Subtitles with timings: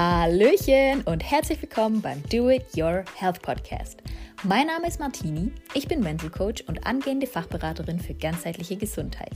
[0.00, 4.00] Hallöchen und herzlich willkommen beim Do It Your Health Podcast.
[4.44, 9.32] Mein Name ist Martini, ich bin Mental Coach und angehende Fachberaterin für ganzheitliche Gesundheit.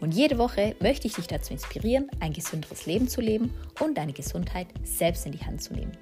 [0.00, 4.14] Und jede Woche möchte ich dich dazu inspirieren, ein gesünderes Leben zu leben und deine
[4.14, 5.92] Gesundheit selbst in die Hand zu nehmen.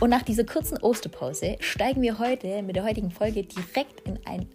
[0.00, 4.48] Und nach dieser kurzen Osterpause steigen wir heute mit der heutigen Folge direkt in ein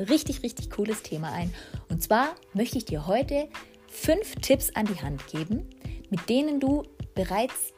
[0.00, 1.54] richtig, richtig cooles Thema ein.
[1.88, 3.48] Und zwar möchte ich dir heute
[3.86, 5.70] fünf Tipps an die Hand geben,
[6.10, 6.82] mit denen du
[7.14, 7.72] bereits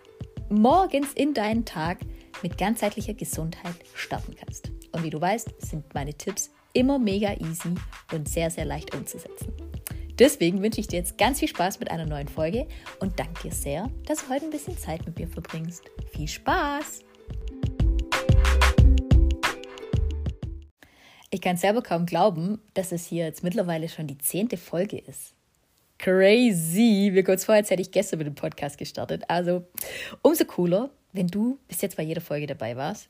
[0.52, 1.98] morgens in deinen Tag
[2.42, 4.70] mit ganzheitlicher Gesundheit starten kannst.
[4.93, 7.74] Und wie du weißt, sind meine Tipps immer mega easy
[8.12, 9.52] und sehr, sehr leicht umzusetzen.
[10.19, 12.66] Deswegen wünsche ich dir jetzt ganz viel Spaß mit einer neuen Folge
[13.01, 15.84] und danke dir sehr, dass du heute ein bisschen Zeit mit mir verbringst.
[16.12, 17.01] Viel Spaß!
[21.30, 25.34] Ich kann selber kaum glauben, dass es hier jetzt mittlerweile schon die zehnte Folge ist.
[26.02, 27.12] Crazy!
[27.12, 29.23] Mir kurz vor, als hätte ich gestern mit dem Podcast gestartet.
[29.29, 29.69] Also
[30.21, 33.09] umso cooler, wenn du bis jetzt bei jeder Folge dabei warst.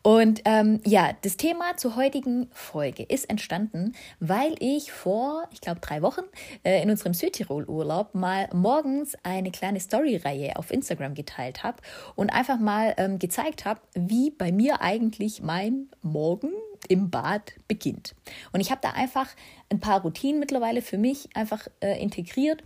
[0.00, 5.80] Und ähm, ja, das Thema zur heutigen Folge ist entstanden, weil ich vor, ich glaube,
[5.80, 6.22] drei Wochen
[6.62, 11.82] äh, in unserem Südtirol-Urlaub mal morgens eine kleine Story-Reihe auf Instagram geteilt habe
[12.14, 16.52] und einfach mal ähm, gezeigt habe, wie bei mir eigentlich mein Morgen
[16.88, 18.14] im Bad beginnt.
[18.52, 19.28] Und ich habe da einfach
[19.70, 22.62] ein paar Routinen mittlerweile für mich einfach äh, integriert,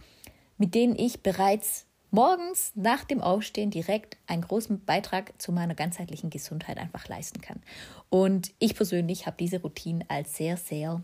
[0.59, 6.31] mit denen ich bereits morgens nach dem Aufstehen direkt einen großen Beitrag zu meiner ganzheitlichen
[6.31, 7.61] Gesundheit einfach leisten kann.
[8.09, 11.03] Und ich persönlich habe diese Routine als sehr, sehr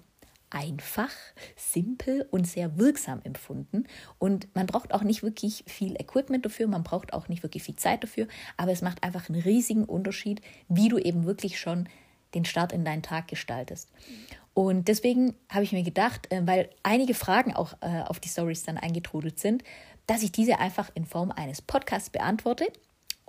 [0.51, 1.11] einfach,
[1.57, 3.85] simpel und sehr wirksam empfunden.
[4.19, 7.77] Und man braucht auch nicht wirklich viel Equipment dafür, man braucht auch nicht wirklich viel
[7.77, 11.89] Zeit dafür, aber es macht einfach einen riesigen Unterschied, wie du eben wirklich schon
[12.35, 13.91] den Start in deinen Tag gestaltest.
[14.55, 18.65] Und deswegen habe ich mir gedacht, äh, weil einige Fragen auch äh, auf die Stories
[18.65, 19.63] dann eingetrudelt sind,
[20.07, 22.67] dass ich diese einfach in Form eines Podcasts beantworte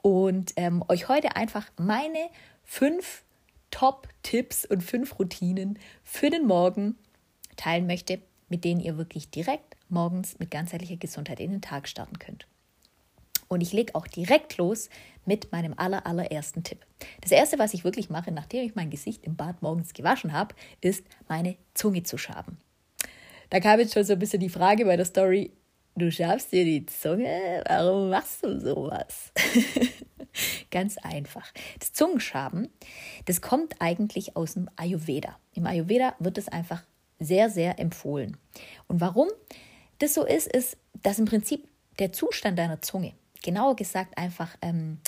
[0.02, 2.29] und ähm, euch heute einfach meine
[2.63, 3.23] fünf
[3.69, 6.95] Top-Tipps und fünf Routinen für den Morgen
[7.56, 8.19] teilen möchte,
[8.50, 12.47] mit denen ihr wirklich direkt morgens mit ganzheitlicher Gesundheit in den Tag starten könnt.
[13.51, 14.89] Und ich lege auch direkt los
[15.25, 16.85] mit meinem aller, allerersten Tipp.
[17.19, 20.56] Das erste, was ich wirklich mache, nachdem ich mein Gesicht im Bad morgens gewaschen habe,
[20.79, 22.59] ist meine Zunge zu schaben.
[23.50, 25.51] Da kam jetzt schon so ein bisschen die Frage bei der Story,
[25.95, 27.62] Du schabst dir die Zunge?
[27.67, 29.34] Warum machst du sowas?
[30.72, 31.51] Ganz einfach.
[31.78, 32.69] Das Zungenschaben,
[33.25, 35.38] das kommt eigentlich aus dem Ayurveda.
[35.53, 36.83] Im Ayurveda wird es einfach
[37.19, 38.38] sehr, sehr empfohlen.
[38.88, 39.28] Und warum
[40.00, 41.68] das so ist, ist, dass im Prinzip
[42.00, 45.00] der Zustand deiner Zunge, genauer gesagt einfach ähm,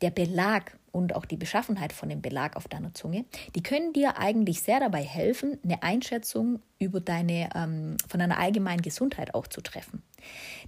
[0.00, 3.24] der Belag und auch die Beschaffenheit von dem Belag auf deiner Zunge,
[3.54, 8.82] die können dir eigentlich sehr dabei helfen, eine Einschätzung über deine, ähm, von deiner allgemeinen
[8.82, 10.02] Gesundheit auch zu treffen.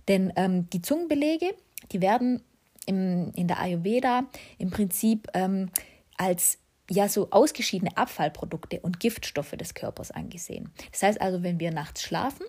[0.09, 1.55] Denn ähm, die Zungenbelege,
[1.91, 2.43] die werden
[2.87, 4.25] im, in der Ayurveda
[4.59, 5.71] im Prinzip ähm,
[6.17, 6.59] als
[6.91, 10.71] ja so ausgeschiedene Abfallprodukte und Giftstoffe des Körpers angesehen.
[10.91, 12.45] Das heißt also, wenn wir nachts schlafen,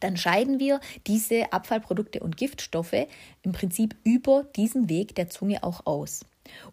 [0.00, 3.06] dann scheiden wir diese Abfallprodukte und Giftstoffe
[3.42, 6.24] im Prinzip über diesen Weg der Zunge auch aus.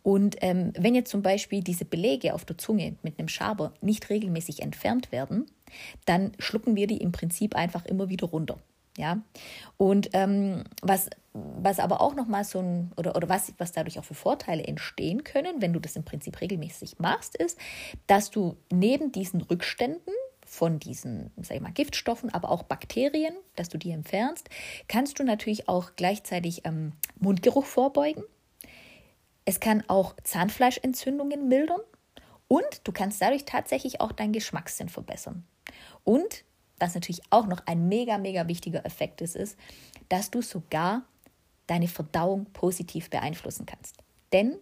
[0.03, 4.09] Und ähm, wenn jetzt zum Beispiel diese Belege auf der Zunge mit einem Schaber nicht
[4.09, 5.45] regelmäßig entfernt werden,
[6.05, 8.59] dann schlucken wir die im Prinzip einfach immer wieder runter.
[8.95, 9.23] Ja,
[9.77, 14.03] und ähm, was, was aber auch nochmal so ein, oder, oder was, was dadurch auch
[14.03, 17.57] für Vorteile entstehen können, wenn du das im Prinzip regelmäßig machst, ist,
[18.05, 20.13] dass du neben diesen Rückständen
[20.53, 24.49] von diesen, sag ich mal, Giftstoffen, aber auch Bakterien, dass du die entfernst,
[24.87, 28.23] kannst du natürlich auch gleichzeitig ähm, Mundgeruch vorbeugen.
[29.45, 31.81] Es kann auch Zahnfleischentzündungen mildern
[32.47, 35.43] und du kannst dadurch tatsächlich auch deinen Geschmackssinn verbessern.
[36.03, 36.45] Und
[36.77, 39.57] was natürlich auch noch ein mega, mega wichtiger Effekt ist, ist,
[40.07, 41.01] dass du sogar
[41.65, 43.97] deine Verdauung positiv beeinflussen kannst.
[44.31, 44.59] Denn,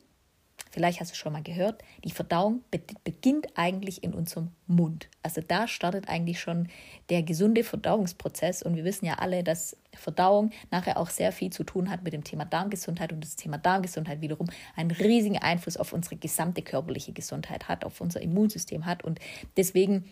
[0.71, 5.09] vielleicht hast du schon mal gehört, die Verdauung be beginnt eigentlich in unserem Mund.
[5.21, 6.69] Also da startet eigentlich schon
[7.09, 8.63] der gesunde Verdauungsprozess.
[8.63, 12.13] Und wir wissen ja alle, dass Verdauung nachher auch sehr viel zu tun hat mit
[12.13, 17.11] dem Thema Darmgesundheit und das Thema Darmgesundheit wiederum einen riesigen Einfluss auf unsere gesamte körperliche
[17.11, 19.03] Gesundheit hat, auf unser Immunsystem hat.
[19.03, 19.19] Und
[19.57, 20.05] deswegen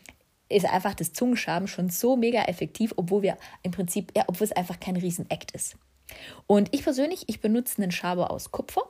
[0.50, 4.52] ist einfach das Zungenschaben schon so mega effektiv, obwohl wir im Prinzip, ja, obwohl es
[4.52, 5.78] einfach kein Riesen-Act ist.
[6.48, 8.82] Und ich persönlich, ich benutze einen Schaber aus Kupfer.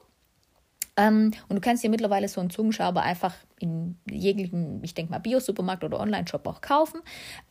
[1.00, 5.20] Ähm, und du kannst dir mittlerweile so einen Zungenschaber einfach in jeglichen, ich denke mal,
[5.20, 7.02] Bio-Supermarkt oder Online-Shop auch kaufen.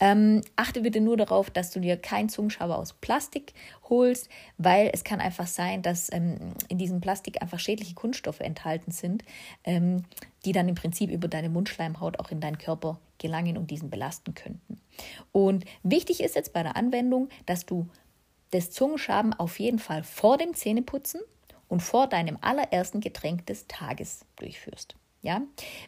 [0.00, 3.54] Ähm, achte bitte nur darauf, dass du dir keinen Zungenschaber aus Plastik
[3.88, 4.28] holst,
[4.58, 6.36] weil es kann einfach sein, dass ähm,
[6.68, 9.24] in diesem Plastik einfach schädliche Kunststoffe enthalten sind,
[9.64, 10.04] ähm,
[10.44, 14.34] die dann im Prinzip über deine Mundschleimhaut auch in deinen Körper gelangen und diesen belasten
[14.34, 14.78] könnten.
[15.32, 17.88] Und wichtig ist jetzt bei der Anwendung, dass du
[18.50, 21.20] das Zungenschaben auf jeden Fall vor dem Zähneputzen
[21.68, 24.96] und vor deinem allerersten Getränk des Tages durchführst.
[25.22, 25.42] Ja,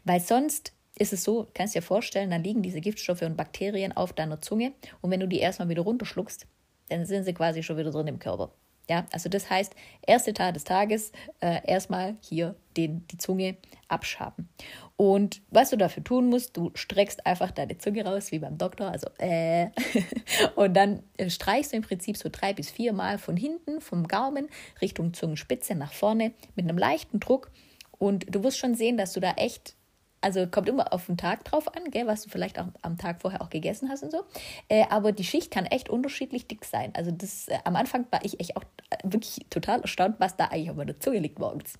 [0.05, 4.13] weil sonst ist es so, kannst dir vorstellen, dann liegen diese Giftstoffe und Bakterien auf
[4.13, 6.47] deiner Zunge und wenn du die erstmal wieder runterschluckst,
[6.89, 8.53] dann sind sie quasi schon wieder drin im Körper.
[8.89, 9.75] Ja, also das heißt,
[10.05, 13.57] erste Tat des Tages, äh, erstmal hier den, die Zunge
[13.87, 14.49] abschaben.
[14.97, 18.91] Und was du dafür tun musst, du streckst einfach deine Zunge raus, wie beim Doktor,
[18.91, 19.69] also äh,
[20.57, 24.09] und dann äh, streichst du im Prinzip so drei bis vier Mal von hinten, vom
[24.09, 24.49] Gaumen
[24.81, 27.51] Richtung Zungenspitze nach vorne mit einem leichten Druck.
[27.99, 29.77] Und du wirst schon sehen, dass du da echt
[30.21, 33.21] also kommt immer auf den Tag drauf an, gell, was du vielleicht auch am Tag
[33.23, 34.25] vorher auch gegessen hast und so.
[34.69, 36.93] Äh, aber die Schicht kann echt unterschiedlich dick sein.
[36.95, 40.47] Also das, äh, am Anfang war ich echt auch äh, wirklich total erstaunt, was da
[40.47, 41.75] eigentlich auf meiner Zunge liegt morgens.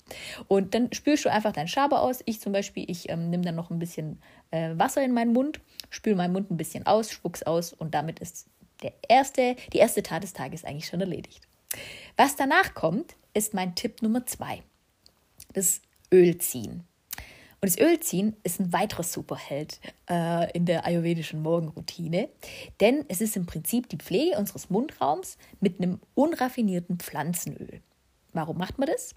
[0.47, 2.21] Und dann spülst du einfach deinen Schaber aus.
[2.25, 5.59] Ich zum Beispiel, ich ähm, nehme dann noch ein bisschen äh, Wasser in meinen Mund,
[5.89, 8.47] spüle meinen Mund ein bisschen aus, spuck's aus und damit ist
[8.81, 11.47] der erste, die erste Tat des Tages eigentlich schon erledigt.
[12.17, 14.63] Was danach kommt, ist mein Tipp Nummer zwei.
[15.53, 16.83] Das Öl ziehen.
[17.63, 19.79] Und das Ölziehen ist ein weiterer Superheld
[20.09, 22.29] äh, in der ayurvedischen Morgenroutine,
[22.79, 27.81] denn es ist im Prinzip die Pflege unseres Mundraums mit einem unraffinierten Pflanzenöl.
[28.33, 29.13] Warum macht man das?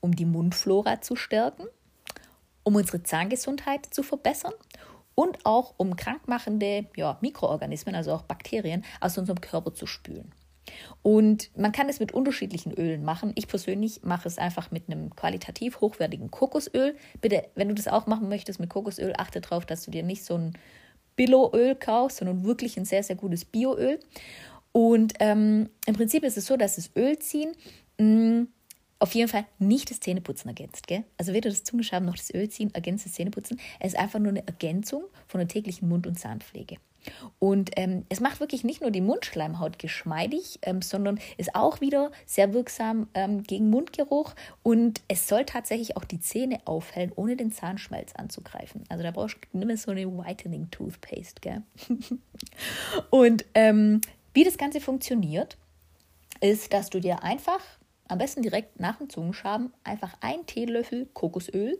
[0.00, 1.62] Um die Mundflora zu stärken,
[2.64, 4.54] um unsere Zahngesundheit zu verbessern
[5.14, 10.32] und auch um krankmachende ja, Mikroorganismen, also auch Bakterien, aus unserem Körper zu spülen.
[11.02, 13.32] Und man kann es mit unterschiedlichen Ölen machen.
[13.34, 16.96] Ich persönlich mache es einfach mit einem qualitativ hochwertigen Kokosöl.
[17.20, 20.24] Bitte, wenn du das auch machen möchtest mit Kokosöl, achte darauf, dass du dir nicht
[20.24, 20.58] so ein
[21.16, 24.00] Billo-Öl kaufst, sondern wirklich ein sehr, sehr gutes Bioöl.
[24.72, 27.52] Und ähm, im Prinzip ist es so, dass das Ölziehen
[27.98, 28.48] mh, mm,
[29.00, 30.86] auf jeden Fall nicht das Zähneputzen ergänzt.
[30.86, 31.04] Gell?
[31.16, 33.58] Also weder das Zungeschaben noch das Ölziehen ergänzt das Zähneputzen.
[33.80, 36.76] Es ist einfach nur eine Ergänzung von der täglichen Mund- und Zahnpflege.
[37.38, 42.10] Und ähm, es macht wirklich nicht nur die Mundschleimhaut geschmeidig, ähm, sondern ist auch wieder
[42.26, 47.52] sehr wirksam ähm, gegen Mundgeruch und es soll tatsächlich auch die Zähne aufhellen, ohne den
[47.52, 48.84] Zahnschmelz anzugreifen.
[48.88, 51.40] Also da brauchst du nicht so eine Whitening Toothpaste.
[51.40, 51.62] Gell?
[53.10, 54.00] und ähm,
[54.34, 55.56] wie das Ganze funktioniert,
[56.40, 57.60] ist, dass du dir einfach,
[58.08, 61.78] am besten direkt nach dem Zungenschaben, einfach einen Teelöffel Kokosöl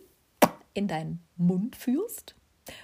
[0.75, 2.35] in deinen Mund führst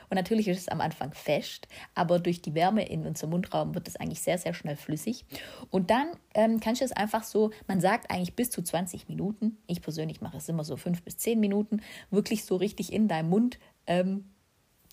[0.08, 3.88] und natürlich ist es am Anfang fest, aber durch die Wärme in unserem Mundraum wird
[3.88, 5.24] es eigentlich sehr, sehr schnell flüssig.
[5.70, 9.58] Und dann ähm, kannst du es einfach so, man sagt eigentlich bis zu 20 Minuten,
[9.66, 11.80] ich persönlich mache es immer so 5 bis 10 Minuten,
[12.10, 14.30] wirklich so richtig in deinem Mund ähm,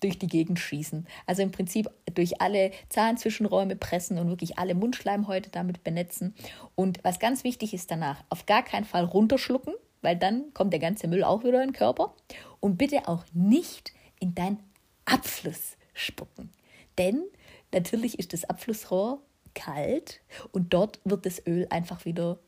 [0.00, 1.06] durch die Gegend schießen.
[1.26, 6.34] Also im Prinzip durch alle Zahnzwischenräume pressen und wirklich alle Mundschleimhäute damit benetzen.
[6.74, 10.80] Und was ganz wichtig ist danach, auf gar keinen Fall runterschlucken, weil dann kommt der
[10.80, 12.14] ganze Müll auch wieder in den Körper.
[12.60, 14.58] Und bitte auch nicht in dein
[15.04, 16.50] Abfluss spucken.
[16.98, 17.24] Denn
[17.72, 19.22] natürlich ist das Abflussrohr
[19.54, 20.20] kalt
[20.52, 22.38] und dort wird das Öl einfach wieder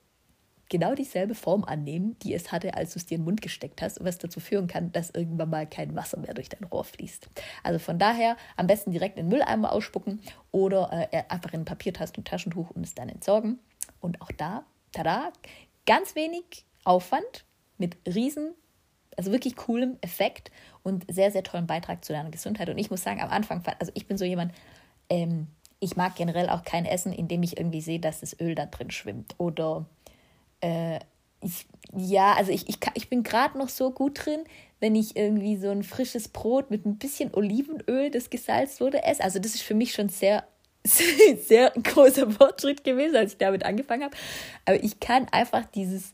[0.68, 3.82] genau dieselbe Form annehmen, die es hatte, als du es dir in den Mund gesteckt
[3.82, 7.28] hast, was dazu führen kann, dass irgendwann mal kein Wasser mehr durch dein Rohr fließt.
[7.62, 10.20] Also von daher am besten direkt in den Mülleimer ausspucken
[10.50, 13.60] oder äh, einfach in Papiertasten und Taschentuch und es dann entsorgen.
[14.00, 15.32] Und auch da, tada,
[15.86, 17.44] ganz wenig Aufwand
[17.78, 18.54] mit riesen
[19.16, 20.50] also wirklich coolem Effekt
[20.86, 22.68] und sehr, sehr tollen Beitrag zu deiner Gesundheit.
[22.68, 24.52] Und ich muss sagen, am Anfang, also ich bin so jemand,
[25.10, 25.48] ähm,
[25.80, 28.66] ich mag generell auch kein Essen, in dem ich irgendwie sehe, dass das Öl da
[28.66, 29.34] drin schwimmt.
[29.38, 29.84] Oder
[30.60, 31.00] äh,
[31.40, 34.44] ich, ja, also ich, ich, ich bin gerade noch so gut drin,
[34.78, 39.25] wenn ich irgendwie so ein frisches Brot mit ein bisschen Olivenöl, das gesalzt wurde, esse.
[39.25, 40.44] Also das ist für mich schon sehr
[40.87, 44.16] sehr großer Fortschritt gewesen, als ich damit angefangen habe.
[44.66, 46.12] Aber ich kann einfach dieses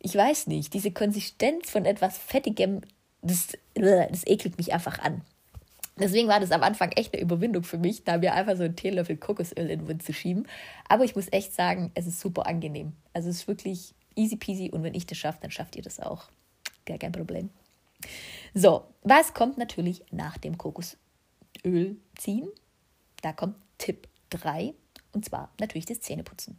[0.00, 2.82] ich weiß nicht, diese Konsistenz von etwas Fettigem,
[3.22, 5.22] das, das ekelt mich einfach an.
[5.98, 8.76] Deswegen war das am Anfang echt eine Überwindung für mich, da mir einfach so einen
[8.76, 10.46] Teelöffel Kokosöl in den Mund zu schieben.
[10.88, 12.92] Aber ich muss echt sagen, es ist super angenehm.
[13.12, 15.98] Also es ist wirklich easy peasy und wenn ich das schaffe, dann schafft ihr das
[15.98, 16.28] auch.
[16.86, 17.50] Gar kein Problem.
[18.54, 22.48] So, was kommt natürlich nach dem Kokosöl ziehen?
[23.22, 24.74] Da kommt Tipp 3
[25.12, 26.58] und zwar natürlich das Zähneputzen.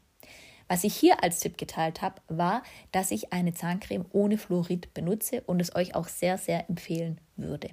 [0.69, 2.61] Was ich hier als Tipp geteilt habe, war,
[2.91, 7.71] dass ich eine Zahncreme ohne Fluorid benutze und es euch auch sehr, sehr empfehlen würde.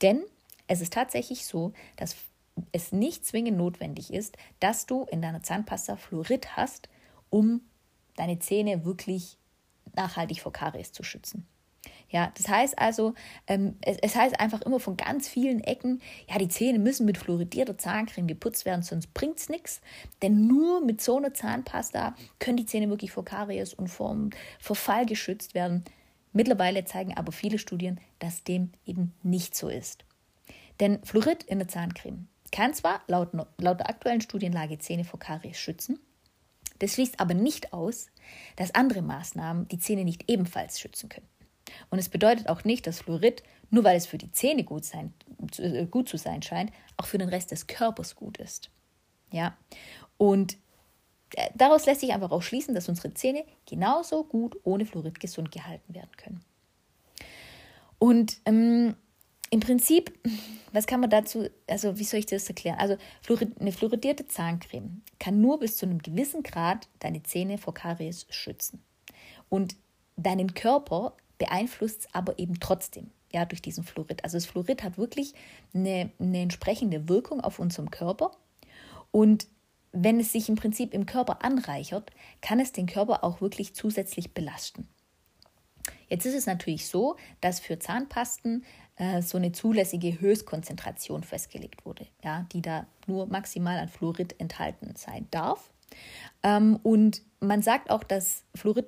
[0.00, 0.24] Denn
[0.66, 2.16] es ist tatsächlich so, dass
[2.72, 6.88] es nicht zwingend notwendig ist, dass du in deiner Zahnpasta Fluorid hast,
[7.28, 7.60] um
[8.16, 9.36] deine Zähne wirklich
[9.94, 11.46] nachhaltig vor Karies zu schützen.
[12.10, 13.14] Ja, das heißt also,
[13.46, 17.16] ähm, es, es, heißt einfach immer von ganz vielen Ecken, ja, die Zähne müssen mit
[17.16, 19.80] fluoridierter Zahncreme geputzt werden, sonst bringt es nichts.
[20.20, 24.16] Denn nur mit so einer Zahnpasta können die Zähne wirklich vor Karies und vor
[24.58, 25.84] Verfall geschützt werden.
[26.32, 30.04] Mittlerweile zeigen aber viele Studien, dass dem eben nicht so ist.
[30.80, 35.58] Denn Fluorid in der Zahncreme kann zwar laut, laut der aktuellen Studienlage Zähne vor Karies
[35.58, 36.00] schützen,
[36.80, 38.06] Das schließt aber nicht aus,
[38.56, 41.28] dass andere Maßnahmen die Zähne nicht ebenfalls schützen können.
[41.88, 45.14] Und es bedeutet auch nicht, dass Fluorid, nur weil es für die Zähne gut, sein,
[45.58, 48.70] äh, gut zu sein scheint, auch für den Rest des Körpers gut ist.
[49.32, 49.56] Ja,
[50.18, 50.56] und
[51.34, 55.52] äh, daraus lässt sich einfach auch schließen, dass unsere Zähne genauso gut ohne Fluorid gesund
[55.52, 56.44] gehalten werden können.
[57.98, 58.96] Und ähm,
[59.50, 60.18] im Prinzip,
[60.72, 62.78] was kann man dazu, also wie soll ich das erklären?
[62.78, 62.96] Also
[63.58, 68.82] eine fluoridierte Zahncreme kann nur bis zu einem gewissen Grad deine Zähne vor Karies schützen.
[69.48, 69.74] Und
[70.16, 74.22] deinen Körper beeinflusst es aber eben trotzdem, ja, durch diesen Fluorid.
[74.22, 75.34] Also das Fluorid hat wirklich
[75.74, 78.30] eine, eine entsprechende Wirkung auf unserem Körper.
[79.10, 79.48] Und
[79.92, 84.34] wenn es sich im Prinzip im Körper anreichert, kann es den Körper auch wirklich zusätzlich
[84.34, 84.86] belasten.
[86.08, 88.64] Jetzt ist es natürlich so, dass für Zahnpasten
[88.96, 94.94] äh, so eine zulässige Höchstkonzentration festgelegt wurde, ja, die da nur maximal an Fluorid enthalten
[94.96, 95.70] sein darf.
[96.42, 98.86] Ähm, und man sagt auch, dass Fluorid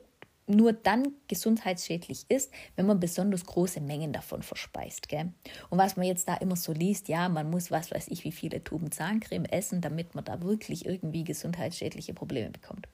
[0.53, 5.09] nur dann gesundheitsschädlich ist, wenn man besonders große Mengen davon verspeist.
[5.09, 5.33] Gell?
[5.71, 8.33] Und was man jetzt da immer so liest, ja, man muss was weiß ich, wie
[8.33, 12.89] viele Tuben Zahncreme essen, damit man da wirklich irgendwie gesundheitsschädliche Probleme bekommt.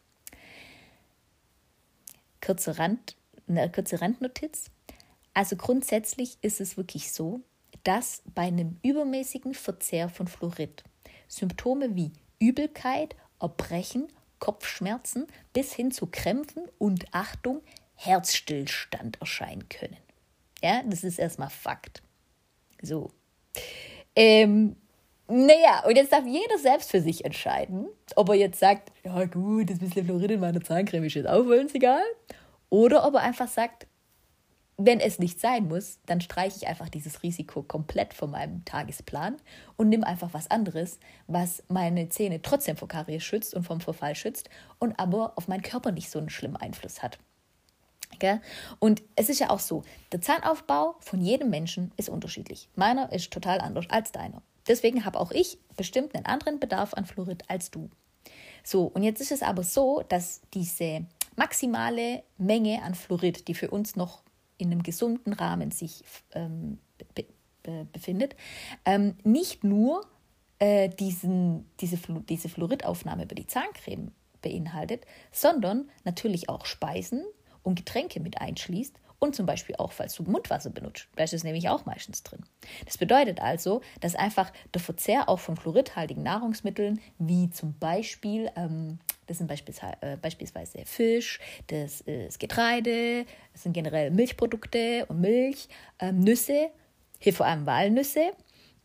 [2.40, 3.16] Kurze, Rand,
[3.48, 4.70] eine kurze Randnotiz.
[5.34, 7.42] Also grundsätzlich ist es wirklich so,
[7.84, 10.84] dass bei einem übermäßigen Verzehr von Fluorid
[11.28, 17.62] Symptome wie Übelkeit, Erbrechen Kopfschmerzen bis hin zu Krämpfen und Achtung,
[17.94, 19.96] Herzstillstand erscheinen können.
[20.62, 22.02] Ja, das ist erstmal Fakt.
[22.82, 23.10] So.
[24.14, 24.76] Ähm,
[25.28, 29.70] naja, und jetzt darf jeder selbst für sich entscheiden, ob er jetzt sagt, ja gut,
[29.70, 32.02] das bisschen Fluorid in meiner Zahncreme ist jetzt auch wohl egal.
[32.70, 33.86] Oder ob er einfach sagt,
[34.80, 39.36] wenn es nicht sein muss, dann streiche ich einfach dieses Risiko komplett von meinem Tagesplan
[39.76, 44.14] und nehme einfach was anderes, was meine Zähne trotzdem vor Karies schützt und vom Verfall
[44.14, 47.18] schützt und aber auf meinen Körper nicht so einen schlimmen Einfluss hat.
[48.14, 48.38] Okay?
[48.78, 49.82] Und es ist ja auch so,
[50.12, 52.68] der Zahnaufbau von jedem Menschen ist unterschiedlich.
[52.76, 54.42] Meiner ist total anders als deiner.
[54.68, 57.90] Deswegen habe auch ich bestimmt einen anderen Bedarf an Fluorid als du.
[58.62, 61.04] So, und jetzt ist es aber so, dass diese
[61.34, 64.22] maximale Menge an Fluorid, die für uns noch
[64.58, 66.78] in einem gesunden Rahmen sich ähm,
[67.14, 67.24] be
[67.62, 68.34] be befindet,
[68.84, 70.06] ähm, nicht nur
[70.58, 74.12] äh, diesen, diese, Flu diese Fluoridaufnahme über die Zahncreme
[74.42, 77.24] beinhaltet, sondern natürlich auch Speisen
[77.62, 81.08] und Getränke mit einschließt und zum Beispiel auch, falls du Mundwasser benutzt.
[81.16, 82.44] Da ist es nämlich auch meistens drin.
[82.84, 89.00] Das bedeutet also, dass einfach der Verzehr auch von fluoridhaltigen Nahrungsmitteln, wie zum Beispiel ähm,
[89.28, 95.68] das sind äh, beispielsweise Fisch, das ist Getreide, das sind generell Milchprodukte und Milch,
[96.00, 96.70] ähm, Nüsse,
[97.20, 98.32] hier vor allem Walnüsse.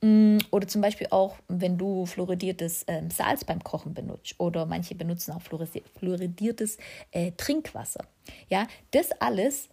[0.02, 4.96] Mm, oder zum Beispiel auch, wenn du fluoridiertes ähm, Salz beim Kochen benutzt oder manche
[4.96, 6.78] benutzen auch fluoridiertes
[7.12, 8.06] äh, Trinkwasser.
[8.50, 9.70] Ja, das alles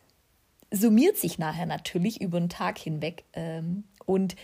[0.70, 4.36] summiert sich nachher natürlich über den Tag hinweg ähm, und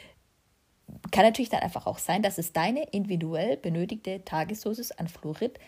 [1.13, 5.59] kann natürlich dann einfach auch sein, dass es deine individuell benötigte Tagesdosis an Fluorid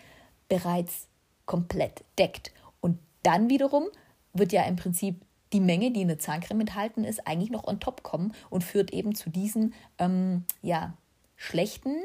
[0.49, 1.07] bereits
[1.45, 2.51] komplett deckt.
[2.81, 3.85] Und dann wiederum
[4.33, 5.21] wird ja im Prinzip
[5.53, 8.91] die Menge, die in der Zahncreme enthalten ist, eigentlich noch on top kommen und führt
[8.91, 10.93] eben zu diesen ähm, ja,
[11.35, 11.95] schlechten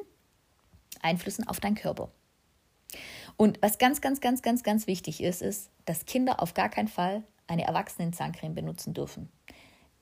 [1.02, 2.10] Einflüssen auf deinen Körper.
[3.36, 6.88] Und was ganz, ganz, ganz, ganz, ganz wichtig ist, ist, dass Kinder auf gar keinen
[6.88, 9.28] Fall eine Erwachsenen-Zahncreme benutzen dürfen.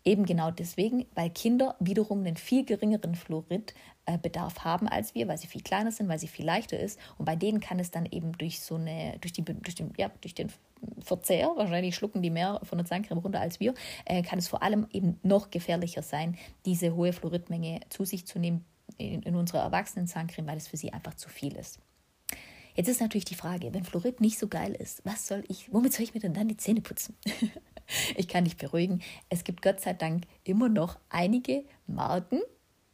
[0.05, 5.47] Eben genau deswegen, weil Kinder wiederum einen viel geringeren Fluoridbedarf haben als wir, weil sie
[5.47, 6.99] viel kleiner sind, weil sie viel leichter ist.
[7.19, 10.11] Und bei denen kann es dann eben durch so eine, durch die, durch den, ja,
[10.21, 10.51] durch den
[11.01, 14.63] Verzehr, wahrscheinlich schlucken die mehr von der Zahncreme runter als wir, äh, kann es vor
[14.65, 18.65] allem eben noch gefährlicher sein, diese hohe Fluoridmenge zu sich zu nehmen
[18.99, 21.79] in, in unserer erwachsenen Zahncreme, weil es für sie einfach zu viel ist.
[22.75, 25.93] Jetzt ist natürlich die Frage, wenn Fluorid nicht so geil ist, was soll ich, womit
[25.93, 27.17] soll ich mir denn dann die Zähne putzen?
[28.17, 32.41] ich kann dich beruhigen, es gibt Gott sei Dank immer noch einige Marken,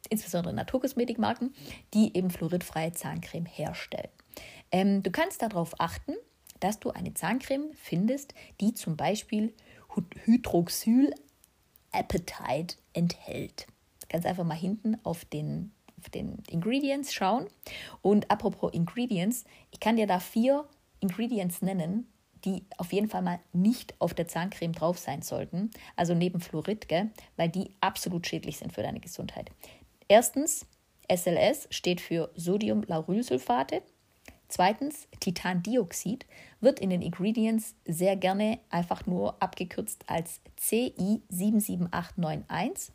[0.09, 1.53] insbesondere Naturkosmetikmarken,
[1.93, 4.09] die eben fluoridfreie Zahncreme herstellen.
[4.71, 6.13] Ähm, du kannst darauf achten,
[6.59, 9.53] dass du eine Zahncreme findest, die zum Beispiel
[10.25, 11.13] Hydroxyl
[11.91, 13.67] Appetite enthält.
[14.09, 17.47] Kannst einfach mal hinten auf den, auf den Ingredients schauen.
[18.01, 20.65] Und apropos Ingredients, ich kann dir da vier
[20.99, 22.07] Ingredients nennen,
[22.45, 26.87] die auf jeden Fall mal nicht auf der Zahncreme drauf sein sollten, also neben Fluorid,
[26.87, 29.51] gell, weil die absolut schädlich sind für deine Gesundheit.
[30.07, 30.65] Erstens,
[31.11, 33.81] SLS steht für Sodiumlaurylsulfate.
[34.47, 36.27] Zweitens, Titandioxid
[36.59, 42.91] wird in den Ingredients sehr gerne einfach nur abgekürzt als CI77891.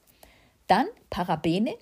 [0.66, 1.76] Dann Parabene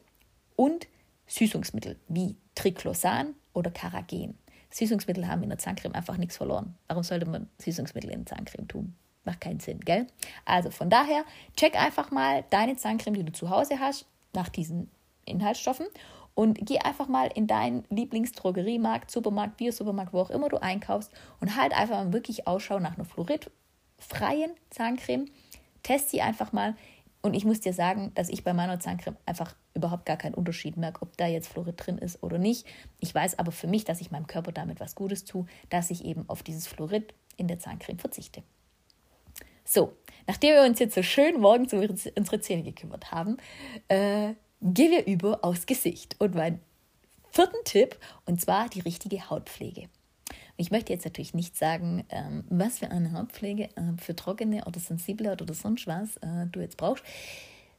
[0.57, 0.89] und
[1.33, 4.37] Süßungsmittel wie Triclosan oder Caragen.
[4.71, 6.75] Süßungsmittel haben in der Zahncreme einfach nichts verloren.
[6.89, 8.95] Warum sollte man Süßungsmittel in Zahncreme tun?
[9.25, 10.07] Macht keinen Sinn, gell?
[10.45, 11.25] Also von daher,
[11.57, 14.91] check einfach mal deine Zahncreme, die du zu Hause hast, nach diesen
[15.25, 15.87] Inhaltsstoffen
[16.35, 21.57] und geh einfach mal in deinen Lieblingsdrogeriemarkt, Supermarkt, Biosupermarkt, wo auch immer du einkaufst und
[21.57, 25.31] halt einfach mal wirklich Ausschau nach einer fluoridfreien Zahncreme.
[25.83, 26.77] Test sie einfach mal.
[27.23, 30.77] Und ich muss dir sagen, dass ich bei meiner Zahncreme einfach überhaupt gar keinen Unterschied
[30.77, 32.67] merke, ob da jetzt Fluorid drin ist oder nicht.
[32.99, 36.05] Ich weiß aber für mich, dass ich meinem Körper damit was Gutes tue, dass ich
[36.05, 38.43] eben auf dieses Fluorid in der Zahncreme verzichte.
[39.65, 43.37] So, nachdem wir uns jetzt so schön morgens um unsere Zähne gekümmert haben,
[43.87, 46.17] äh, gehen wir über aufs Gesicht.
[46.19, 46.61] Und mein
[47.31, 49.89] vierten Tipp, und zwar die richtige Hautpflege.
[50.63, 54.79] Ich möchte jetzt natürlich nicht sagen, ähm, was für eine Hautpflege äh, für trockene oder
[54.79, 57.03] sensible oder sonst was äh, du jetzt brauchst,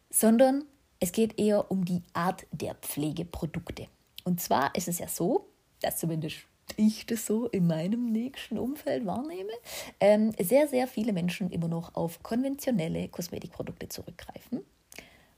[0.10, 0.66] sondern
[1.00, 3.88] es geht eher um die Art der Pflegeprodukte.
[4.26, 5.48] Und zwar ist es ja so,
[5.80, 6.40] dass zumindest
[6.76, 9.54] ich das so in meinem nächsten Umfeld wahrnehme,
[10.02, 14.60] ähm, sehr, sehr viele Menschen immer noch auf konventionelle Kosmetikprodukte zurückgreifen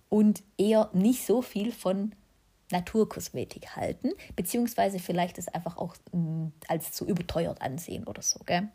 [0.10, 2.14] und eher nicht so viel von
[2.72, 8.39] Naturkosmetik halten, beziehungsweise vielleicht es einfach auch mh, mm, als zu überteuert ansehen oder so.
[8.45, 8.69] Gell?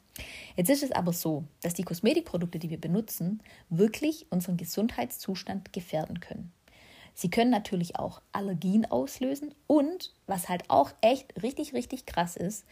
[0.56, 6.20] Jetzt ist es aber so, dass die Kosmetikprodukte, die wir benutzen, wirklich unseren Gesundheitszustand gefährden
[6.20, 6.52] können.
[7.14, 12.64] Sie können natürlich auch Allergien auslösen und, was halt auch echt richtig, richtig krass ist,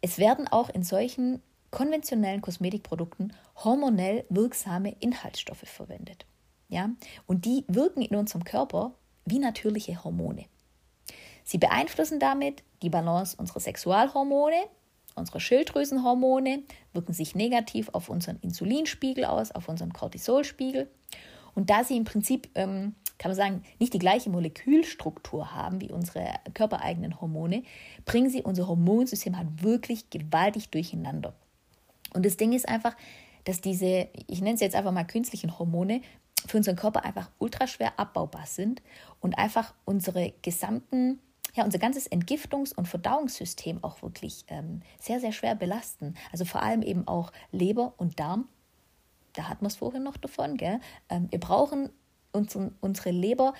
[0.00, 6.24] es werden auch in solchen konventionellen Kosmetikprodukten hormonell wirksame Inhaltsstoffe verwendet.
[6.68, 6.90] Ja?
[7.26, 8.94] Und die wirken in unserem Körper
[9.30, 10.46] wie natürliche Hormone.
[11.44, 14.66] Sie beeinflussen damit die Balance unserer Sexualhormone,
[15.14, 20.90] unserer Schilddrüsenhormone, wirken sich negativ auf unseren Insulinspiegel aus, auf unseren Cortisolspiegel.
[21.54, 25.90] Und da sie im Prinzip, ähm, kann man sagen, nicht die gleiche Molekülstruktur haben wie
[25.90, 27.64] unsere körpereigenen Hormone,
[28.04, 31.34] bringen sie unser Hormonsystem halt wirklich gewaltig durcheinander.
[32.14, 32.96] Und das Ding ist einfach,
[33.44, 36.02] dass diese, ich nenne es jetzt einfach mal künstlichen Hormone,
[36.46, 38.82] für unseren Körper einfach ultra schwer abbaubar sind
[39.20, 41.18] und einfach unsere gesamten,
[41.54, 46.14] ja, unser ganzes Entgiftungs- und Verdauungssystem auch wirklich ähm, sehr, sehr schwer belasten.
[46.32, 48.48] Also vor allem eben auch Leber und Darm.
[49.34, 50.80] Da hat man es vorhin noch davon, gell?
[51.08, 51.90] Ähm, wir brauchen
[52.32, 53.54] unseren, unsere Leber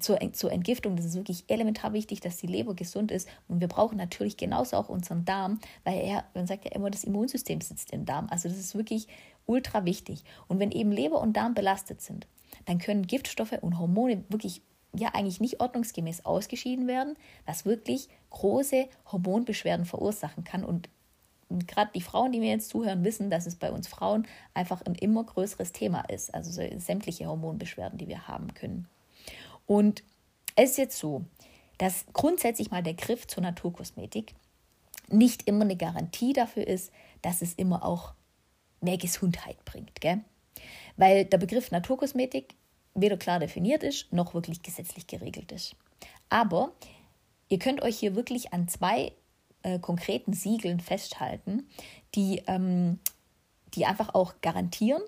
[0.00, 3.28] zur, zur Entgiftung, das ist wirklich elementar wichtig, dass die Leber gesund ist.
[3.48, 7.04] Und wir brauchen natürlich genauso auch unseren Darm, weil er, man sagt ja immer, das
[7.04, 8.26] Immunsystem sitzt im Darm.
[8.30, 9.06] Also das ist wirklich
[9.46, 10.24] ultra wichtig.
[10.48, 12.26] Und wenn eben Leber und Darm belastet sind,
[12.64, 14.62] dann können Giftstoffe und Hormone wirklich
[14.94, 20.64] ja eigentlich nicht ordnungsgemäß ausgeschieden werden, was wirklich große Hormonbeschwerden verursachen kann.
[20.64, 20.88] Und
[21.66, 24.94] gerade die Frauen, die mir jetzt zuhören, wissen, dass es bei uns Frauen einfach ein
[24.94, 26.34] immer größeres Thema ist.
[26.34, 28.88] Also so sämtliche Hormonbeschwerden, die wir haben können.
[29.66, 30.02] Und
[30.54, 31.24] es ist jetzt so,
[31.78, 34.34] dass grundsätzlich mal der Griff zur Naturkosmetik
[35.08, 36.90] nicht immer eine Garantie dafür ist,
[37.22, 38.14] dass es immer auch
[38.80, 40.00] mehr Gesundheit bringt.
[40.00, 40.20] Gell?
[40.96, 42.54] Weil der Begriff Naturkosmetik
[42.94, 45.76] weder klar definiert ist, noch wirklich gesetzlich geregelt ist.
[46.28, 46.72] Aber
[47.48, 49.12] ihr könnt euch hier wirklich an zwei
[49.62, 51.68] äh, konkreten Siegeln festhalten,
[52.14, 52.98] die, ähm,
[53.74, 55.02] die einfach auch garantieren,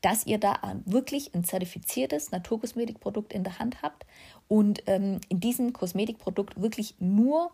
[0.00, 4.06] dass ihr da wirklich ein zertifiziertes Naturkosmetikprodukt in der Hand habt
[4.48, 7.50] und ähm, in diesem Kosmetikprodukt wirklich nur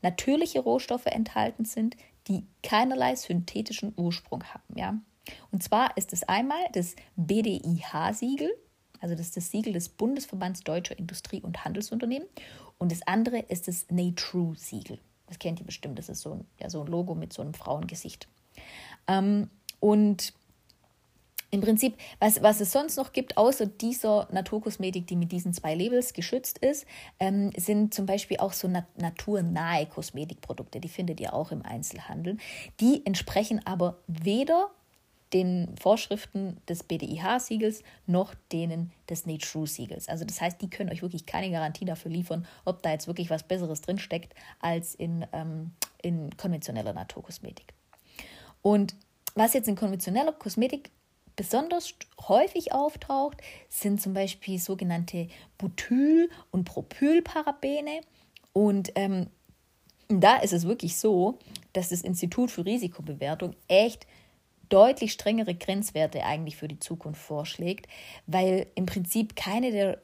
[0.00, 1.96] natürliche Rohstoffe enthalten sind,
[2.28, 4.76] die keinerlei synthetischen Ursprung haben.
[4.76, 4.98] Ja?
[5.50, 8.50] Und zwar ist es einmal das BDIH-Siegel,
[9.00, 12.28] also das ist das Siegel des Bundesverbands Deutscher Industrie- und Handelsunternehmen.
[12.78, 14.98] Und das andere ist das NATRU-Siegel.
[15.26, 17.54] Das kennt ihr bestimmt, das ist so ein, ja, so ein Logo mit so einem
[17.54, 18.28] Frauengesicht.
[19.06, 20.32] Ähm, und
[21.50, 25.74] im Prinzip, was, was es sonst noch gibt, außer dieser Naturkosmetik, die mit diesen zwei
[25.74, 26.86] Labels geschützt ist,
[27.20, 30.80] ähm, sind zum Beispiel auch so nat naturnahe Kosmetikprodukte.
[30.80, 32.36] Die findet ihr auch im Einzelhandel.
[32.80, 34.70] Die entsprechen aber weder
[35.32, 40.08] den Vorschriften des BDIH-Siegels noch denen des Nature-Siegels.
[40.08, 43.30] Also das heißt, die können euch wirklich keine Garantie dafür liefern, ob da jetzt wirklich
[43.30, 47.74] was Besseres drinsteckt als in, ähm, in konventioneller Naturkosmetik.
[48.62, 48.94] Und
[49.34, 50.90] was jetzt in konventioneller Kosmetik
[51.38, 51.94] besonders
[52.26, 58.00] häufig auftaucht, sind zum Beispiel sogenannte Butyl- und Propylparabene.
[58.52, 59.28] Und ähm,
[60.08, 61.38] da ist es wirklich so,
[61.72, 64.06] dass das Institut für Risikobewertung echt
[64.68, 67.86] deutlich strengere Grenzwerte eigentlich für die Zukunft vorschlägt,
[68.26, 70.00] weil im Prinzip keine der,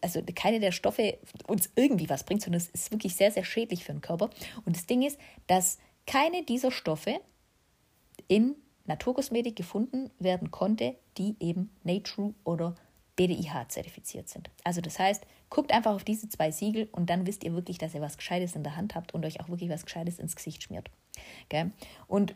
[0.00, 3.84] also keine der Stoffe uns irgendwie was bringt, sondern es ist wirklich sehr, sehr schädlich
[3.84, 4.30] für den Körper.
[4.64, 7.20] Und das Ding ist, dass keine dieser Stoffe
[8.28, 8.54] in
[8.88, 12.74] Naturkosmetik gefunden werden konnte, die eben Nature oder
[13.16, 14.50] BDIH zertifiziert sind.
[14.64, 17.94] Also das heißt, guckt einfach auf diese zwei Siegel und dann wisst ihr wirklich, dass
[17.94, 20.62] ihr was Gescheites in der Hand habt und euch auch wirklich was Gescheites ins Gesicht
[20.62, 20.90] schmiert.
[21.46, 21.70] Okay?
[22.06, 22.34] Und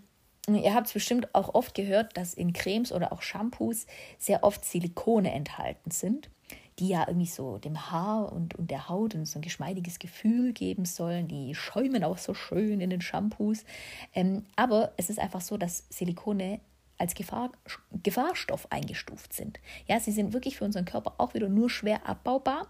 [0.49, 3.87] ihr habt es bestimmt auch oft gehört, dass in Cremes oder auch Shampoos
[4.19, 6.31] sehr oft Silikone enthalten sind
[6.79, 10.85] die ja irgendwie so dem Haar und, und der Haut so ein geschmeidiges Gefühl geben
[10.85, 11.29] sollen.
[11.29, 13.65] Die schäumen auch so schön in den Shampoos.
[14.15, 16.61] Ähm, aber es ist einfach so, dass Silikone
[16.99, 17.51] als Gefahr,
[18.03, 19.59] Gefahrstoff eingestuft sind.
[19.87, 22.69] Ja, sie sind wirklich für unseren Körper auch wieder nur schwer abbaubar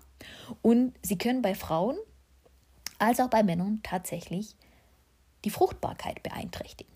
[0.62, 1.96] und sie können bei Frauen
[2.98, 4.56] als auch bei Männern tatsächlich
[5.44, 6.92] die Fruchtbarkeit beeinträchtigen.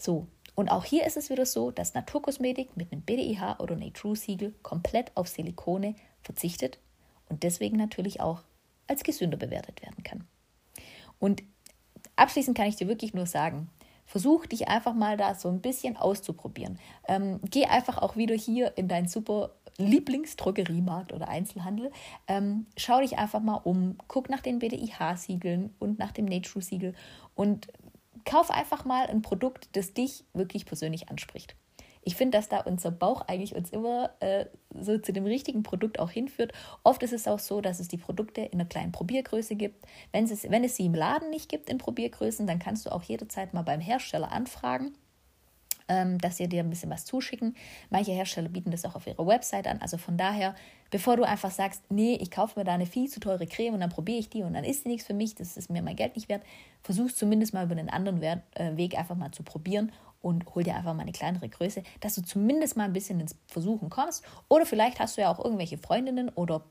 [0.00, 4.54] So, und auch hier ist es wieder so, dass Naturkosmetik mit einem BDIH oder Nature-Siegel
[4.62, 6.78] komplett auf Silikone verzichtet
[7.28, 8.42] und deswegen natürlich auch
[8.86, 10.26] als gesünder bewertet werden kann.
[11.18, 11.42] Und
[12.16, 13.68] abschließend kann ich dir wirklich nur sagen,
[14.06, 16.78] versuch dich einfach mal da so ein bisschen auszuprobieren.
[17.06, 21.92] Ähm, geh einfach auch wieder hier in deinen super Lieblingsdrogeriemarkt oder Einzelhandel.
[22.26, 26.94] Ähm, schau dich einfach mal um, guck nach den BDIH-Siegeln und nach dem Nature-Siegel
[27.34, 27.68] und
[28.24, 31.56] kauf einfach mal ein Produkt, das dich wirklich persönlich anspricht.
[32.02, 35.98] Ich finde, dass da unser Bauch eigentlich uns immer äh, so zu dem richtigen Produkt
[35.98, 36.52] auch hinführt.
[36.82, 39.84] Oft ist es auch so, dass es die Produkte in einer kleinen Probiergröße gibt.
[40.12, 43.02] Wenn es, wenn es sie im Laden nicht gibt in Probiergrößen, dann kannst du auch
[43.02, 44.94] jederzeit mal beim Hersteller anfragen
[46.18, 47.56] dass sie dir ein bisschen was zuschicken.
[47.90, 49.80] Manche Hersteller bieten das auch auf ihrer Website an.
[49.80, 50.54] Also von daher,
[50.90, 53.80] bevor du einfach sagst, nee, ich kaufe mir da eine viel zu teure Creme und
[53.80, 55.96] dann probiere ich die und dann ist sie nichts für mich, das ist mir mein
[55.96, 56.42] Geld nicht wert,
[56.82, 60.74] versuch zumindest mal über einen anderen äh, Weg einfach mal zu probieren und hol dir
[60.74, 64.24] einfach mal eine kleinere Größe, dass du zumindest mal ein bisschen ins Versuchen kommst.
[64.48, 66.64] Oder vielleicht hast du ja auch irgendwelche Freundinnen oder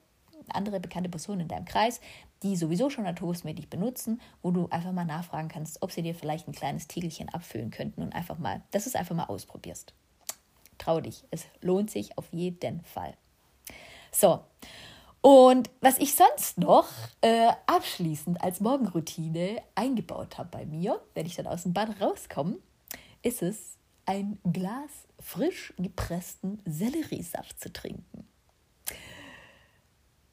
[0.51, 1.99] andere bekannte Personen in deinem Kreis,
[2.43, 6.47] die sowieso schon Naturkosmetik benutzen, wo du einfach mal nachfragen kannst, ob sie dir vielleicht
[6.47, 9.93] ein kleines Tiegelchen abfüllen könnten und einfach mal, dass du es einfach mal ausprobierst.
[10.77, 13.13] Trau dich, es lohnt sich auf jeden Fall.
[14.11, 14.39] So,
[15.21, 16.87] und was ich sonst noch
[17.21, 22.57] äh, abschließend als Morgenroutine eingebaut habe bei mir, wenn ich dann aus dem Bad rauskomme,
[23.21, 28.28] ist es, ein Glas frisch gepressten Selleriesaft zu trinken.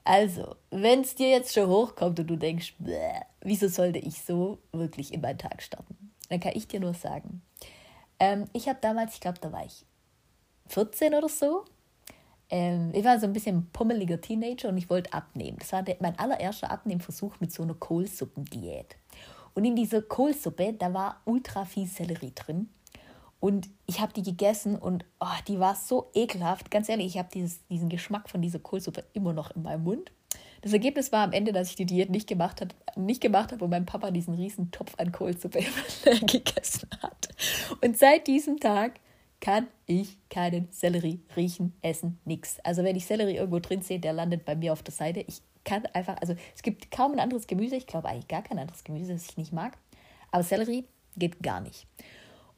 [0.06, 2.74] Also, wenn es dir jetzt schon hochkommt und du denkst,
[3.40, 7.42] wieso sollte ich so wirklich in meinen Tag starten, dann kann ich dir nur sagen,
[8.20, 9.84] ähm, ich habe damals, ich glaube, da war ich
[10.68, 11.64] 14 oder so.
[12.50, 15.58] Ähm, ich war so ein bisschen pummeliger Teenager und ich wollte abnehmen.
[15.58, 18.96] Das war der, mein allererster Abnehmversuch mit so einer Kohlsuppendiät.
[19.54, 22.68] Und in dieser Kohlsuppe, da war ultra viel Sellerie drin.
[23.46, 26.68] Und ich habe die gegessen und oh, die war so ekelhaft.
[26.68, 30.10] Ganz ehrlich, ich habe diesen Geschmack von dieser Kohlsuppe immer noch in meinem Mund.
[30.62, 33.62] Das Ergebnis war am Ende, dass ich die Diät nicht gemacht, hat, nicht gemacht habe
[33.62, 35.60] und mein Papa diesen riesen Topf an Kohlsuppe
[36.26, 37.28] gegessen hat.
[37.82, 38.98] Und seit diesem Tag
[39.40, 42.58] kann ich keinen Sellerie riechen, essen, nix.
[42.64, 45.20] Also wenn ich Sellerie irgendwo drin sehe, der landet bei mir auf der Seite.
[45.20, 48.58] Ich kann einfach, also es gibt kaum ein anderes Gemüse, ich glaube eigentlich gar kein
[48.58, 49.78] anderes Gemüse, das ich nicht mag.
[50.32, 50.84] Aber Sellerie
[51.16, 51.86] geht gar nicht.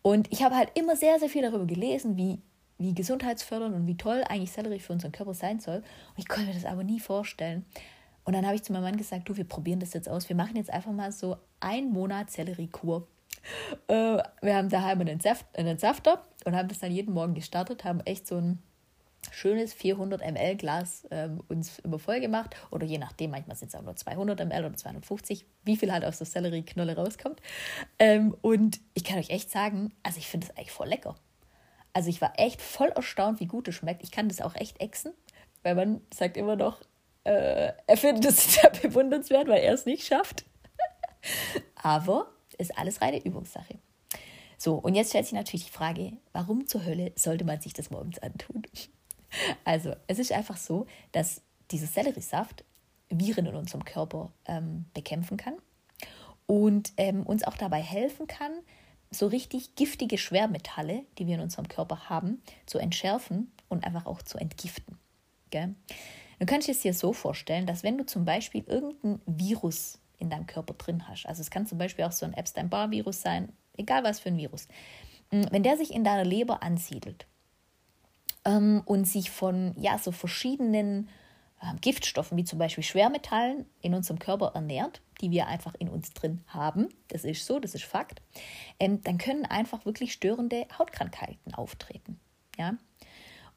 [0.02, 2.40] Und ich habe halt immer sehr, sehr viel darüber gelesen, wie,
[2.78, 5.76] wie gesundheitsfördernd und wie toll eigentlich Sellerie für unseren Körper sein soll.
[5.76, 7.64] Und ich konnte mir das aber nie vorstellen.
[8.24, 10.28] Und dann habe ich zu meinem Mann gesagt, du, wir probieren das jetzt aus.
[10.28, 13.06] Wir machen jetzt einfach mal so einen Monat Selleriekur.
[13.88, 17.84] Äh, wir haben daheim einen, Saft, einen Safter und haben das dann jeden Morgen gestartet,
[17.84, 18.62] haben echt so ein
[19.33, 23.75] schönes 400 ml Glas ähm, uns immer voll gemacht oder je nachdem, manchmal sind es
[23.75, 27.41] auch nur 200 ml oder 250, wie viel halt aus der Sellerieknolle rauskommt.
[27.99, 31.17] Ähm, und ich kann euch echt sagen, also ich finde es eigentlich voll lecker.
[31.93, 34.03] Also ich war echt voll erstaunt, wie gut es schmeckt.
[34.03, 35.12] Ich kann das auch echt exen,
[35.62, 36.81] weil man sagt immer noch,
[37.25, 40.45] äh, er findet es sehr bewundernswert, weil er es nicht schafft.
[41.75, 43.79] Aber ist alles reine Übungssache.
[44.57, 47.91] So, und jetzt stellt sich natürlich die Frage, warum zur Hölle sollte man sich das
[47.91, 48.62] morgens antun?
[49.64, 52.64] Also, es ist einfach so, dass dieser Selleriesaft
[53.11, 55.55] Viren in unserem Körper ähm, bekämpfen kann
[56.47, 58.53] und ähm, uns auch dabei helfen kann,
[59.11, 64.23] so richtig giftige Schwermetalle, die wir in unserem Körper haben, zu entschärfen und einfach auch
[64.23, 64.99] zu entgiften.
[65.51, 65.75] Gell?
[66.38, 70.47] Du kannst es dir so vorstellen, dass wenn du zum Beispiel irgendein Virus in deinem
[70.47, 74.21] Körper drin hast, also es kann zum Beispiel auch so ein Epstein-Barr-Virus sein, egal was
[74.21, 74.69] für ein Virus,
[75.31, 77.27] wenn der sich in deiner Leber ansiedelt
[78.48, 81.08] ähm, und sich von ja, so verschiedenen
[81.61, 86.12] äh, Giftstoffen, wie zum Beispiel Schwermetallen, in unserem Körper ernährt, die wir einfach in uns
[86.14, 88.22] drin haben, das ist so, das ist Fakt,
[88.80, 92.18] ähm, dann können einfach wirklich störende Hautkrankheiten auftreten.
[92.56, 92.74] Ja?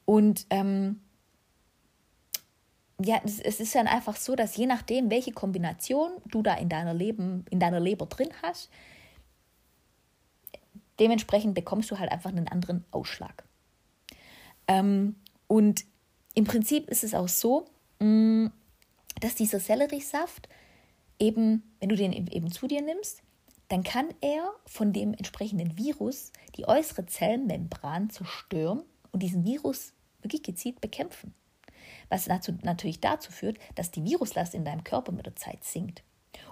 [0.03, 0.99] Und ähm,
[3.03, 6.93] ja, es, ist dann einfach so, dass je nachdem, welche Kombination du da in deiner,
[6.93, 8.69] Leben, in deiner Leber drin hast,
[10.99, 13.45] dementsprechend bekommst du halt einfach einen anderen Ausschlag.
[14.71, 15.15] Ähm,
[15.47, 15.85] und
[16.33, 17.65] im Prinzip ist es auch so,
[17.99, 18.47] mm,
[19.19, 20.47] dass dieser Selleriesaft
[21.19, 23.21] eben, wenn du den eben zu dir nimmst,
[23.67, 30.43] dann kann er von dem entsprechenden Virus die äußere Zellmembran zerstören und diesen Virus wirklich
[30.43, 31.33] gezielt bekämpfen.
[32.09, 36.03] Was dazu, natürlich dazu führt, dass die Viruslast in deinem Körper mit der Zeit sinkt.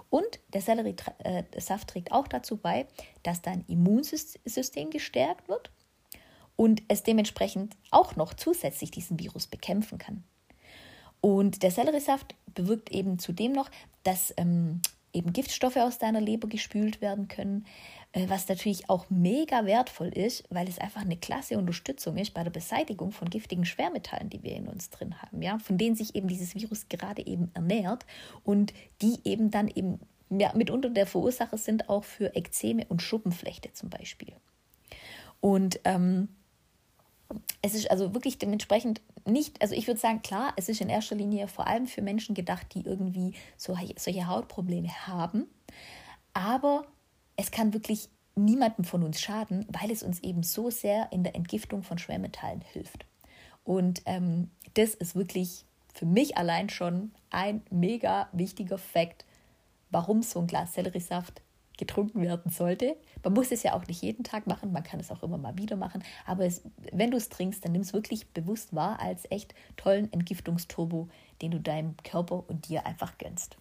[0.08, 2.86] Und der Selleriesaft trägt auch dazu bei,
[3.22, 5.70] dass dein Immunsystem gestärkt wird
[6.60, 10.24] und es dementsprechend auch noch zusätzlich diesen Virus bekämpfen kann.
[11.22, 13.70] Und der Selleriesaft bewirkt eben zudem noch,
[14.02, 14.82] dass ähm,
[15.14, 17.64] eben Giftstoffe aus deiner Leber gespült werden können,
[18.12, 22.44] äh, was natürlich auch mega wertvoll ist, weil es einfach eine klasse Unterstützung ist bei
[22.44, 26.14] der Beseitigung von giftigen Schwermetallen, die wir in uns drin haben, ja, von denen sich
[26.14, 28.04] eben dieses Virus gerade eben ernährt
[28.44, 33.72] und die eben dann eben ja, mitunter der Verursacher sind auch für Ekzeme und Schuppenflechte
[33.72, 34.34] zum Beispiel.
[35.40, 36.28] Und ähm,
[37.62, 41.14] es ist also wirklich dementsprechend nicht, also ich würde sagen, klar, es ist in erster
[41.14, 45.46] Linie vor allem für Menschen gedacht, die irgendwie so, solche Hautprobleme haben.
[46.32, 46.86] Aber
[47.36, 51.34] es kann wirklich niemandem von uns schaden, weil es uns eben so sehr in der
[51.34, 53.04] Entgiftung von Schwermetallen hilft.
[53.64, 59.24] Und ähm, das ist wirklich für mich allein schon ein mega wichtiger Fakt,
[59.90, 61.42] warum so ein Glas Selleriesaft
[61.80, 62.96] getrunken werden sollte.
[63.24, 65.58] Man muss es ja auch nicht jeden Tag machen, man kann es auch immer mal
[65.58, 66.04] wieder machen.
[66.26, 66.62] Aber es,
[66.92, 71.08] wenn du es trinkst, dann nimm es wirklich bewusst wahr als echt tollen Entgiftungsturbo,
[71.42, 73.56] den du deinem Körper und dir einfach gönnst.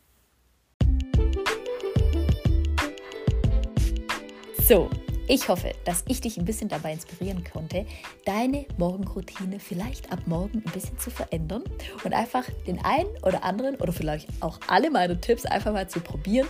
[4.68, 4.88] So,
[5.28, 7.86] ich hoffe, dass ich dich ein bisschen dabei inspirieren konnte,
[8.26, 11.64] deine Morgenroutine vielleicht ab morgen ein bisschen zu verändern
[12.04, 16.02] und einfach den einen oder anderen oder vielleicht auch alle meine Tipps einfach mal zu
[16.02, 16.48] probieren.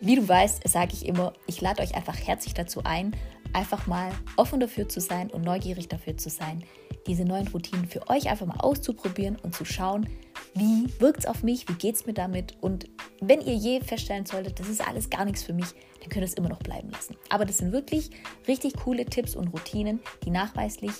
[0.00, 3.16] Wie du weißt, sage ich immer, ich lade euch einfach herzlich dazu ein,
[3.52, 6.62] einfach mal offen dafür zu sein und neugierig dafür zu sein,
[7.08, 10.08] diese neuen Routinen für euch einfach mal auszuprobieren und zu schauen,
[10.54, 12.88] wie wirkt es auf mich, wie geht es mir damit und
[13.20, 15.66] wenn ihr je feststellen solltet, das ist alles gar nichts für mich,
[16.00, 17.16] dann könnt ihr es immer noch bleiben lassen.
[17.30, 18.10] Aber das sind wirklich
[18.46, 20.92] richtig coole Tipps und Routinen, die nachweislich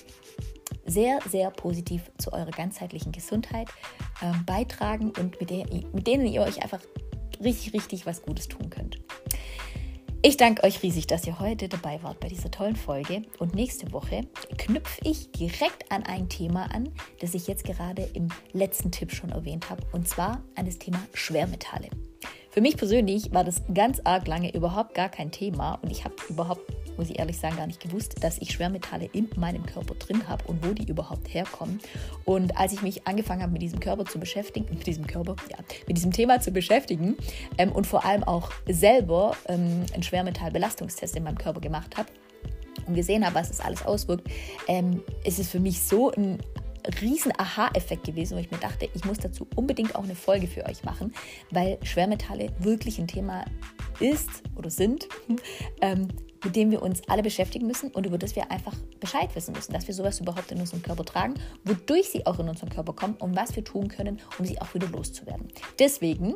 [0.85, 3.69] sehr, sehr positiv zu eurer ganzheitlichen Gesundheit
[4.21, 6.81] äh, beitragen und mit, der, mit denen ihr euch einfach
[7.43, 8.99] richtig, richtig was Gutes tun könnt.
[10.21, 13.21] Ich danke euch riesig, dass ihr heute dabei wart bei dieser tollen Folge.
[13.39, 16.89] Und nächste Woche knüpfe ich direkt an ein Thema an,
[17.21, 20.99] das ich jetzt gerade im letzten Tipp schon erwähnt habe, und zwar an das Thema
[21.13, 21.87] Schwermetalle.
[22.49, 26.15] Für mich persönlich war das ganz arg lange überhaupt gar kein Thema und ich habe
[26.27, 26.69] überhaupt
[26.99, 30.43] muss ich ehrlich sagen, gar nicht gewusst, dass ich Schwermetalle in meinem Körper drin habe
[30.45, 31.79] und wo die überhaupt herkommen.
[32.25, 35.57] Und als ich mich angefangen habe, mit diesem Körper zu beschäftigen, mit diesem Körper, ja,
[35.87, 37.15] mit diesem Thema zu beschäftigen
[37.57, 42.09] ähm, und vor allem auch selber ähm, einen Schwermetallbelastungstest in meinem Körper gemacht habe,
[42.85, 44.27] und gesehen habe, was es alles auswirkt,
[44.67, 46.39] ähm, ist es für mich so ein
[47.01, 50.65] riesen Aha-Effekt gewesen, wo ich mir dachte, ich muss dazu unbedingt auch eine Folge für
[50.65, 51.13] euch machen,
[51.51, 53.45] weil Schwermetalle wirklich ein Thema
[53.99, 55.07] ist oder sind,
[55.81, 56.07] ähm,
[56.43, 59.73] mit dem wir uns alle beschäftigen müssen und über das wir einfach Bescheid wissen müssen,
[59.73, 63.15] dass wir sowas überhaupt in unserem Körper tragen, wodurch sie auch in unseren Körper kommen
[63.15, 65.47] und was wir tun können, um sie auch wieder loszuwerden.
[65.77, 66.35] Deswegen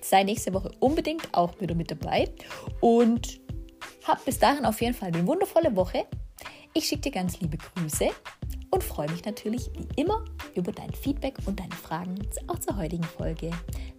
[0.00, 2.28] sei nächste Woche unbedingt auch wieder mit dabei
[2.80, 3.40] und
[4.04, 6.06] hab bis dahin auf jeden Fall eine wundervolle Woche.
[6.74, 8.08] Ich schicke dir ganz liebe Grüße
[8.70, 12.14] und freue mich natürlich wie immer über dein Feedback und deine Fragen
[12.48, 13.50] auch zur heutigen Folge.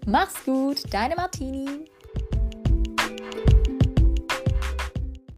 [0.06, 1.86] Mach's gut, deine Martini.